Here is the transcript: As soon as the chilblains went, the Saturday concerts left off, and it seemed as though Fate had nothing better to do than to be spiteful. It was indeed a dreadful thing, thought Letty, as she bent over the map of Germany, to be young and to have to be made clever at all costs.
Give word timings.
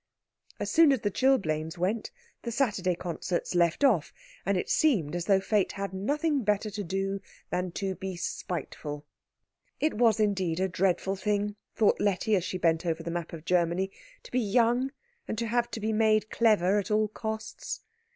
As 0.59 0.71
soon 0.71 0.91
as 0.91 1.01
the 1.01 1.11
chilblains 1.11 1.77
went, 1.77 2.09
the 2.41 2.51
Saturday 2.51 2.95
concerts 2.95 3.53
left 3.53 3.83
off, 3.83 4.11
and 4.47 4.57
it 4.57 4.67
seemed 4.67 5.15
as 5.15 5.25
though 5.25 5.39
Fate 5.39 5.73
had 5.73 5.93
nothing 5.93 6.43
better 6.43 6.71
to 6.71 6.83
do 6.83 7.21
than 7.51 7.71
to 7.73 7.93
be 7.93 8.15
spiteful. 8.15 9.05
It 9.79 9.93
was 9.93 10.19
indeed 10.19 10.59
a 10.59 10.67
dreadful 10.67 11.15
thing, 11.15 11.55
thought 11.75 11.99
Letty, 12.01 12.35
as 12.35 12.43
she 12.43 12.57
bent 12.57 12.83
over 12.83 13.03
the 13.03 13.11
map 13.11 13.31
of 13.31 13.45
Germany, 13.45 13.91
to 14.23 14.31
be 14.31 14.39
young 14.39 14.89
and 15.27 15.37
to 15.37 15.45
have 15.45 15.69
to 15.69 15.79
be 15.79 15.93
made 15.93 16.31
clever 16.31 16.79
at 16.79 16.89
all 16.89 17.07
costs. 17.07 17.81